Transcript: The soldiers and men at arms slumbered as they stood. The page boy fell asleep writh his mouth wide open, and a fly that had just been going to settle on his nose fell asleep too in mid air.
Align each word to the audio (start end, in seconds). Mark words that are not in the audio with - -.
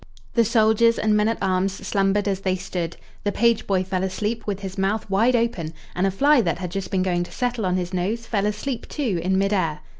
The 0.33 0.43
soldiers 0.43 0.97
and 0.97 1.15
men 1.15 1.27
at 1.27 1.37
arms 1.43 1.73
slumbered 1.73 2.27
as 2.27 2.39
they 2.39 2.55
stood. 2.55 2.97
The 3.23 3.31
page 3.31 3.67
boy 3.67 3.83
fell 3.83 4.01
asleep 4.03 4.43
writh 4.47 4.61
his 4.61 4.75
mouth 4.75 5.07
wide 5.11 5.35
open, 5.35 5.73
and 5.95 6.07
a 6.07 6.09
fly 6.09 6.41
that 6.41 6.57
had 6.57 6.71
just 6.71 6.89
been 6.89 7.03
going 7.03 7.23
to 7.25 7.31
settle 7.31 7.67
on 7.67 7.75
his 7.77 7.93
nose 7.93 8.25
fell 8.25 8.47
asleep 8.47 8.87
too 8.89 9.21
in 9.23 9.37
mid 9.37 9.53
air. 9.53 9.81